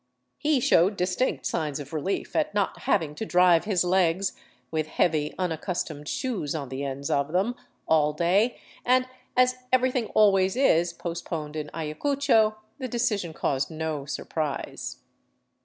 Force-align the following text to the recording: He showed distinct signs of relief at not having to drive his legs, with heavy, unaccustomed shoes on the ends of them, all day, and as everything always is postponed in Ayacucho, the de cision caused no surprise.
He 0.39 0.59
showed 0.59 0.97
distinct 0.97 1.45
signs 1.45 1.79
of 1.79 1.93
relief 1.93 2.35
at 2.35 2.55
not 2.55 2.79
having 2.89 3.13
to 3.13 3.23
drive 3.23 3.65
his 3.65 3.83
legs, 3.83 4.33
with 4.71 4.87
heavy, 4.87 5.35
unaccustomed 5.37 6.07
shoes 6.07 6.55
on 6.55 6.69
the 6.69 6.83
ends 6.83 7.11
of 7.11 7.31
them, 7.33 7.53
all 7.87 8.11
day, 8.11 8.59
and 8.83 9.05
as 9.37 9.57
everything 9.71 10.07
always 10.15 10.55
is 10.55 10.91
postponed 10.91 11.55
in 11.55 11.69
Ayacucho, 11.75 12.55
the 12.79 12.87
de 12.87 12.97
cision 12.97 13.35
caused 13.35 13.69
no 13.69 14.05
surprise. 14.07 14.97